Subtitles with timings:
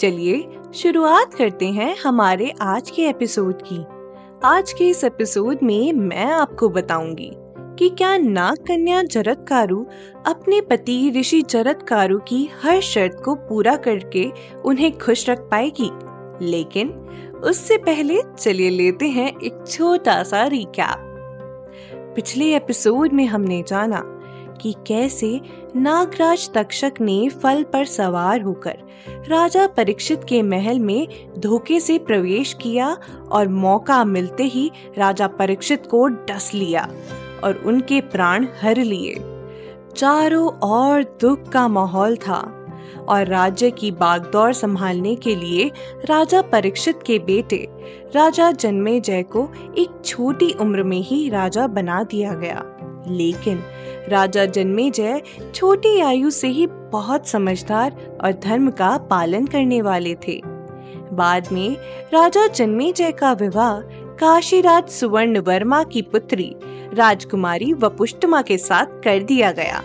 [0.00, 3.84] चलिए शुरुआत करते हैं हमारे आज के एपिसोड की।
[4.44, 7.32] आज के इस एपिसोड में मैं आपको बताऊँगी
[7.78, 9.86] कि क्या नाग कन्या जरत कारू
[10.26, 14.32] अपने पति ऋषि जरतकारु की हर शर्त को पूरा करके
[14.64, 15.90] उन्हें खुश रख पाएगी।
[16.44, 16.88] लेकिन
[17.44, 21.08] उससे पहले चलिए लेते हैं एक छोटा सा रिकैप
[22.16, 24.02] पिछले एपिसोड में हमने जाना
[24.60, 25.40] कि कैसे
[25.76, 28.78] नागराज तक्षक ने फल पर सवार होकर
[29.28, 32.96] राजा परीक्षित के महल में धोखे से प्रवेश किया
[33.30, 36.88] और मौका मिलते ही राजा परीक्षित को डस लिया
[37.44, 39.14] और उनके प्राण हर लिए।
[39.96, 42.68] चारों ओर दुख का माहौल था
[43.08, 45.70] और राज्य की बागदौड़ संभालने के लिए
[46.04, 47.68] राजा परीक्षित के बेटे
[48.14, 52.71] राजा जन्मे जय को एक छोटी उम्र में ही राजा बना दिया गया।
[53.08, 53.62] लेकिन
[54.08, 55.22] राजा जन्मेजय
[55.54, 60.42] छोटी आयु से ही बहुत समझदार और धर्म का पालन करने वाले थे।
[61.12, 61.76] बाद में
[62.14, 63.80] राजा जन्मेजय का विवाह
[64.16, 66.56] काशीराज सुवर्ण वर्मा की पुत्री
[66.94, 69.82] राजकुमारी वपुष्टमा के साथ कर दिया गया।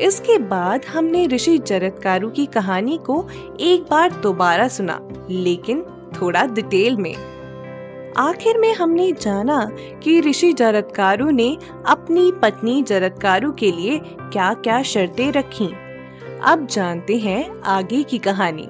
[0.00, 3.28] इसके बाद हमने ऋषि जरतकारु की कहानी को
[3.60, 5.82] एक बार दोबारा सुना, लेकिन
[6.20, 7.14] थोड़ा डिटेल में।
[8.18, 9.70] आखिर में हमने जाना
[10.02, 15.68] कि ऋषि जरतकारु ने अपनी पत्नी जरतकारु के लिए क्या क्या शर्तें रखी।
[16.44, 18.68] अब जानते हैं आगे की कहानी।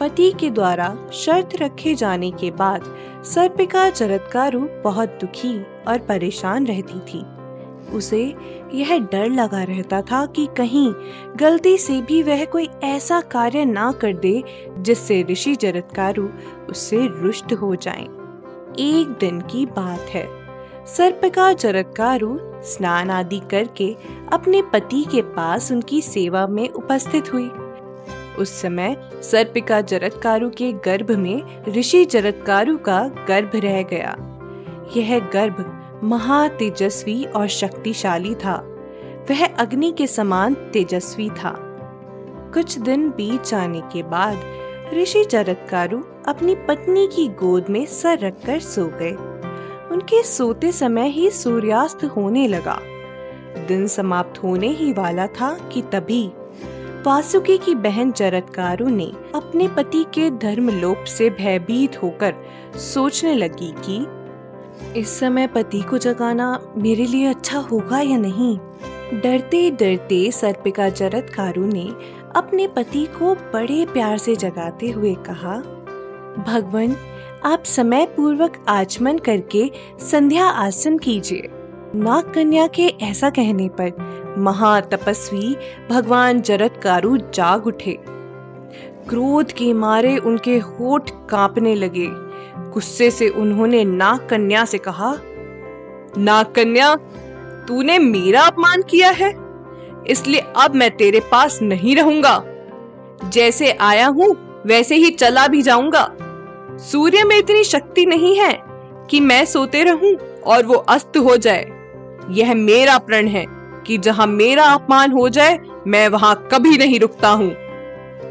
[0.00, 2.84] पति के द्वारा शर्त रखे जाने के बाद
[3.24, 7.24] सर्पिका जरतकारु बहुत दुखी और परेशान रहती थी।
[7.96, 8.34] उसे
[8.74, 10.92] यह डर लगा रहता था कि कहीं
[11.36, 14.42] गलती से भी वह कोई ऐसा कार्य ना कर दे
[14.78, 16.28] जिससे ऋषि जरतकारु
[16.70, 18.17] उससे रुष्ट हो जाएँ।
[18.78, 20.28] एक दिन की बात है।
[20.86, 23.96] सर्पिका जरतकारु स्नान आदि करके
[24.32, 27.50] अपने पति के पास उनकी सेवा में उपस्थित हुई।
[28.38, 34.16] उस समय सर्पिका जरतकारु के गर्भ में ऋषि जरतकारु का गर्भ रह गया।
[34.96, 35.74] यह गर्भ
[36.04, 38.74] महातेजस्वी और शक्तिशाली था।
[39.30, 41.54] वह अग्नि के समान तेजस्वी था।
[42.54, 44.38] कुछ दिन बीत जाने के बाद
[44.94, 49.12] ऋषि जरतकारु अपनी पत्नी की गोद में सर रखकर सो गए।
[49.90, 52.80] उनके सोते समय ही सूर्यास्त होने लगा।
[53.68, 56.32] दिन समाप्त होने ही वाला था कि तभी
[57.06, 62.34] वासुकी की बहन जरतकारु ने अपने पति के धर्म लोप से भयभीत होकर
[62.76, 64.06] सोचने लगी कि,
[65.00, 68.58] इस समय पति को जगाना मेरे लिए अच्छा होगा या नहीं?
[69.14, 71.90] डरते डरते सर्पिका जरतकारु ने
[72.36, 75.77] अपने पति को बड़े प्यार से जगाते हुए कहा
[76.38, 76.96] भगवान,
[77.44, 81.48] आप समय पूर्वक आचमन करके संध्या आसन कीजिए।
[81.94, 85.56] नाग कन्या के ऐसा कहने पर महातपस्वी
[85.90, 87.98] भगवान जरतकारु जाग उठे।
[89.08, 92.06] क्रोध के मारे उनके होठ कांपने लगे।
[92.72, 95.14] गुस्से से उन्होंने नाग कन्या से कहा
[96.18, 96.94] नाग कन्या
[97.68, 99.30] तूने मेरा अपमान किया है,
[100.08, 102.42] इसलिए अब मैं तेरे पास नहीं रहूँगा।
[103.24, 104.34] जैसे आया हूँ
[104.66, 106.08] वैसे ही चला भी जाऊँगा।
[106.80, 108.52] सूर्य में इतनी शक्ति नहीं है
[109.10, 110.14] कि मैं सोते रहूँ
[110.46, 111.64] और वो अस्त हो जाए।
[112.30, 113.44] यह मेरा प्रण है
[113.86, 117.50] कि जहाँ मेरा अपमान हो जाए, मैं वहाँ कभी नहीं रुकता हूँ।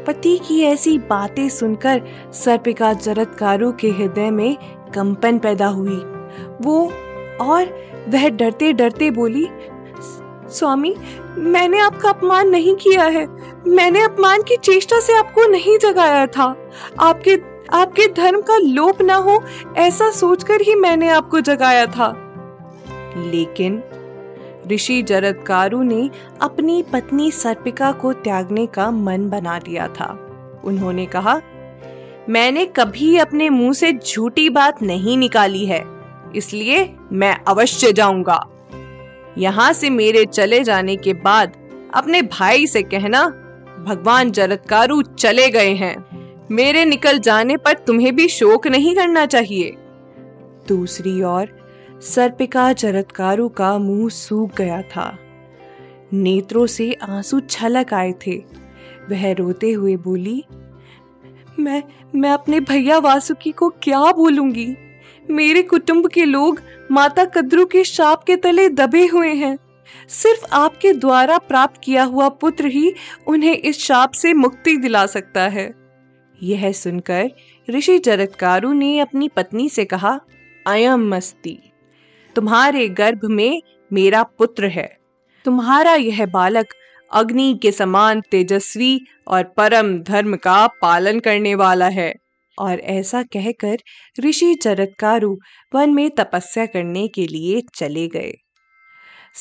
[0.06, 2.02] पति की ऐसी बातें सुनकर
[2.34, 4.56] सर्पिका जरतकारु के हृदय में
[4.94, 6.02] कंपन पैदा हुई।
[6.62, 6.92] वो
[7.40, 7.64] और
[8.08, 9.48] वह डरते डरते बोली
[10.50, 10.94] स्वामी,
[11.38, 13.26] मैंने आपका अपमान नहीं किया है।
[13.68, 16.44] मैंने अपमान की चेष्टा से आपको नहीं जगाया था।
[17.00, 17.38] आपके
[17.72, 19.42] आपके धर्म का लोप ना हो,
[19.76, 22.08] ऐसा सोचकर ही मैंने आपको जगाया था।
[23.16, 23.82] लेकिन
[24.72, 26.10] ऋषि जरदकारु ने
[26.40, 30.06] अपनी पत्नी सर्पिका को त्यागने का मन बना लिया था।
[30.64, 31.40] उन्होंने कहा,
[32.28, 35.82] मैंने कभी अपने मुँह से झूठी बात नहीं निकाली है,
[36.36, 38.40] इसलिए मैं अवश्य जाऊँगा।
[39.38, 41.52] यहाँ से मेरे चले जाने के बाद
[41.94, 43.26] अपने भाई से कहना
[43.84, 46.06] भगवान जरतकारु चले गए हैं।
[46.50, 49.76] मेरे निकल जाने पर तुम्हें भी शोक नहीं करना चाहिए।
[50.68, 51.48] दूसरी ओर,
[52.00, 55.18] सर्पिका जरतकारु का मुँह सूख गया था।
[56.12, 58.36] नेत्रों से आँसू छलक आए थे।
[59.10, 60.44] वह रोते हुए बोली,
[61.58, 61.82] मैं
[62.14, 64.76] मैं अपने भैया वासुकी को क्या बोलूँगी?
[65.30, 66.60] मेरे कुटुंब के लोग
[66.90, 69.58] माता कद्रू के शाप के तले दबे हुए हैं।
[70.08, 72.94] सिर्फ़ आपके द्वारा प्राप्त किया हुआ पुत्र ही
[73.26, 75.74] उन्हें इस शाप से मुक्ति दिला सकता है।
[76.42, 77.30] यह सुनकर
[77.70, 80.20] ऋषि जरत्कारु ने अपनी पत्नी से कहा
[80.66, 81.72] अयम मस्ती
[82.34, 83.62] तुम्हारे गर्भ में
[83.92, 84.98] मेरा पुत्र है।
[85.44, 86.66] तुम्हारा यह बालक
[87.12, 92.14] अग्नि के समान तेजस्वी और परम धर्म का पालन करने वाला है।
[92.58, 93.78] और ऐसा कहकर
[94.20, 95.38] ऋषि चरत्कारु
[95.74, 98.34] वन में तपस्या करने के लिए चले गए।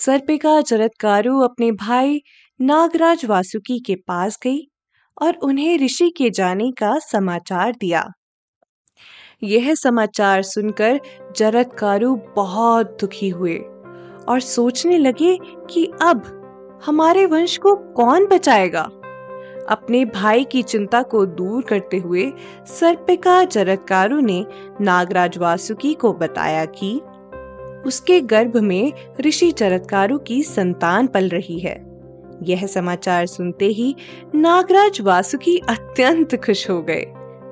[0.06, 2.22] सर्पिका चरत्कारु अपने भाई
[2.62, 4.72] नागराज वासुकी के पास गई
[5.22, 8.12] और उन्हें ऋषि के जाने का समाचार दिया।
[9.44, 11.00] यह समाचार सुनकर
[11.38, 13.58] जरत्कारु बहुत दुखी हुए
[14.30, 16.24] और सोचने लगे कि अब
[16.86, 18.84] हमारे वंश को कौन बचाएगा?
[19.70, 22.34] अपने भाई की चिंता को दूर करते हुए
[22.66, 24.46] सर्पिका जरत्कारु ने
[24.82, 27.02] नागराज वासुकी को बताया कि
[27.88, 31.88] उसके गर्भ में ऋषि जरत्कारु की संतान पल रही है।
[32.44, 33.96] यह समाचार सुनते ही
[34.36, 37.04] नागराज वासुकी अत्यंत खुश हो गए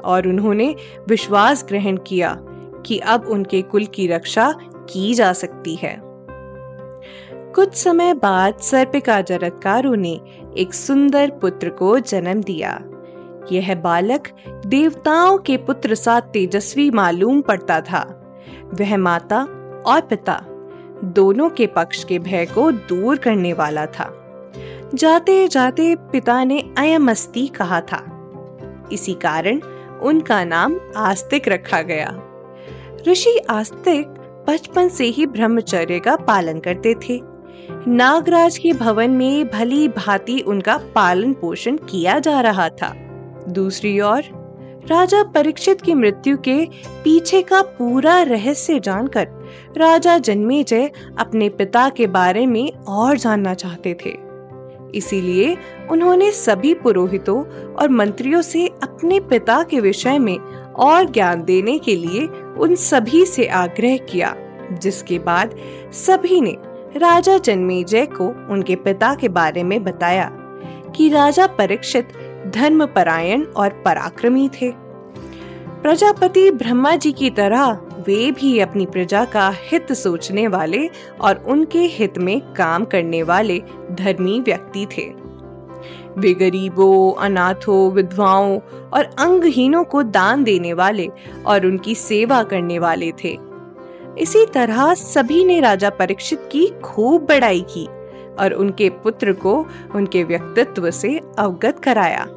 [0.05, 0.75] और उन्होंने
[1.09, 2.37] विश्वास ग्रहण किया
[2.85, 4.53] कि अब उनके कुल की रक्षा
[4.89, 6.01] की जा सकती है।
[7.51, 10.19] कुछ समय बाद सर्पिका जरत्कारु ने
[10.57, 12.81] एक सुंदर पुत्र को जन्म दिया।
[13.51, 14.27] यह बालक
[14.65, 18.21] देवताओं के पुत्र सा तेजस्वी मालूम पड़ता था।
[18.73, 19.47] वह माता
[19.85, 20.41] और पिता,
[21.03, 24.21] दोनों के पक्ष के भय को दूर करने वाला था।
[24.93, 28.11] जाते जाते पिता ने अयमस्ती कहा था।
[28.91, 29.59] इसी कारण
[30.01, 32.21] उनका नाम आस्तिक रखा गया।
[33.07, 34.07] ऋषि आस्तिक
[34.47, 37.21] बचपन से ही ब्रह्मचर्य का पालन करते थे।
[37.87, 42.93] नागराज के भवन में भली भांति उनका पालन पोषण किया जा रहा था।
[43.49, 44.23] दूसरी ओर,
[44.87, 46.65] राजा परीक्षित की मृत्यु के
[47.03, 49.44] पीछे का पूरा रहस्य जानकर
[49.77, 54.25] राजा जन्मेजय अपने पिता के बारे में और जानना चाहते थे।
[54.97, 55.57] इसीलिए
[55.91, 57.43] उन्होंने सभी पुरोहितों
[57.73, 60.37] और मंत्रियों से अपने पिता के विषय में
[60.73, 64.35] और ज्ञान देने के लिए उन सभी से आग्रह किया,
[64.71, 65.55] जिसके बाद
[65.93, 66.57] सभी ने
[66.97, 70.29] राजा जन्मेजय को उनके पिता के बारे में बताया
[70.95, 72.09] कि राजा परीक्षित
[72.47, 74.71] धर्मपरायण और पराक्रमी थे।
[75.81, 80.89] प्रजापति ब्रह्मा जी की तरह वे भी अपनी प्रजा का हित सोचने वाले
[81.21, 83.61] और उनके हित में काम करने वाले
[83.91, 85.05] धर्मी व्यक्ति थे।
[86.17, 88.59] वे गरीबों, अनाथों, विधवाओं
[88.93, 91.09] और अंगहीनों को दान देने वाले
[91.45, 93.37] और उनकी सेवा करने वाले थे।
[94.19, 97.87] इसी तरह सभी ने राजा परीक्षित की खूब बड़ाई की
[98.39, 99.65] और उनके पुत्र को
[99.95, 102.27] उनके व्यक्तित्व से अवगत कराया।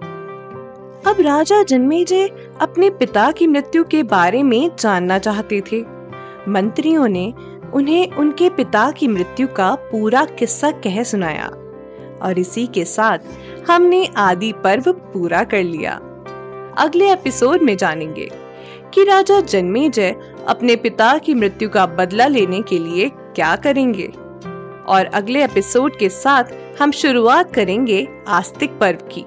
[1.06, 2.28] अब राजा जन्मेजय
[2.60, 5.84] अपने पिता की मृत्यु के बारे में जानना चाहते थे।
[6.48, 7.34] मंत्रियों ने
[7.74, 11.46] उन्हें उनके पिता की मृत्यु का पूरा किस्सा कह सुनाया
[12.22, 13.18] और इसी के साथ
[13.70, 15.92] हमने आदि पर्व पूरा कर लिया।
[16.78, 18.30] अगले एपिसोड में जानेंगे
[18.94, 20.14] कि राजा जन्मेजय
[20.48, 24.12] अपने पिता की मृत्यु का बदला लेने के लिए क्या करेंगे।
[24.86, 26.44] और अगले एपिसोड के साथ
[26.82, 29.24] हम शुरुआत करेंगे आस्तिक पर्व की।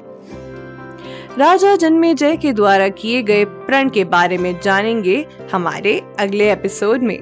[1.38, 7.17] राजा जन्मेजय के द्वारा किए गए प्रण के बारे में जानेंगे हमारे अगले एपिसोड में।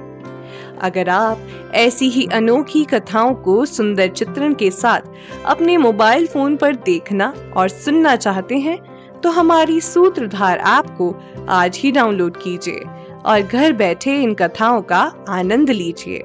[0.82, 1.38] अगर आप
[1.74, 5.00] ऐसी ही अनोखी कथाओं को सुंदर चित्रण के साथ
[5.46, 8.78] अपने मोबाइल फ़ोन पर देखना और सुनना चाहते हैं
[9.20, 11.14] तो हमारी सूत्रधार ऐप को
[11.48, 12.84] आज ही डाउनलोड कीजिए
[13.26, 16.24] और घर बैठे इन कथाओं का आनंद लीजिए।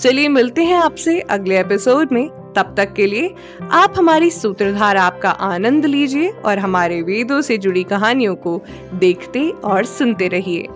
[0.00, 3.34] चलिए मिलते हैं आपसे अगले एपिसोड में। तब तक के लिए
[3.70, 8.60] आप हमारी सूत्रधार आपका आनंद लीजिए और हमारे वेदों से जुड़ी कहानियों को
[8.94, 10.68] देखते और सुनते रहिए।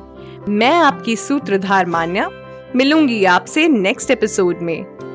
[0.49, 2.31] मैं आपकी सूत्रधार मान्या,
[2.77, 5.08] मिलूँगी आपसे नेक्स्ट एपिसोड में।